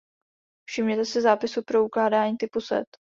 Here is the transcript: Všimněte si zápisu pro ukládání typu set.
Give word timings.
Všimněte 0.67 1.05
si 1.05 1.21
zápisu 1.21 1.61
pro 1.63 1.85
ukládání 1.85 2.37
typu 2.37 2.61
set. 2.61 2.87